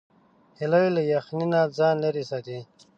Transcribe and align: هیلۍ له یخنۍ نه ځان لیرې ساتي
هیلۍ 0.59 0.87
له 0.95 1.01
یخنۍ 1.13 1.45
نه 1.53 1.61
ځان 1.77 1.95
لیرې 2.03 2.23
ساتي 2.31 2.59